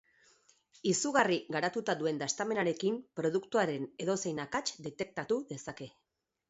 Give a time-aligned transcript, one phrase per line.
[0.91, 5.95] Izugarri garatuta duen dastamenarekin produktuaren edozein akats detektatu dezake.